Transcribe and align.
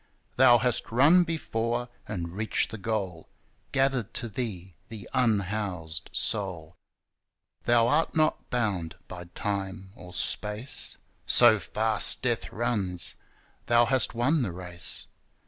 Thou 0.35 0.57
hast 0.57 0.91
run 0.91 1.23
before 1.23 1.87
and 2.07 2.33
reached 2.35 2.71
the 2.71 2.79
goal, 2.79 3.29
Gathered 3.71 4.15
to 4.15 4.29
Thee 4.29 4.73
the 4.89 5.07
unhoused 5.13 6.09
soul. 6.11 6.75
Thou 7.65 7.87
art 7.87 8.15
not 8.15 8.49
bound 8.49 8.95
by 9.07 9.25
Time 9.35 9.91
or 9.95 10.11
Space: 10.11 10.97
So 11.27 11.59
fast 11.59 12.23
Death 12.23 12.51
runs: 12.51 13.15
Thou 13.67 13.85
hast 13.85 14.15
won 14.15 14.41
the 14.41 14.51
race. 14.51 15.05